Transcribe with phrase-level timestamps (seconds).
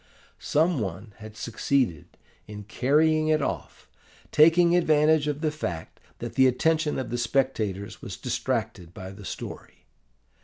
[0.39, 2.17] Some one had succeeded
[2.47, 3.87] in carrying it off,
[4.31, 9.25] taking advantage of the fact that the attention of the spectators was distracted by the
[9.25, 9.85] story.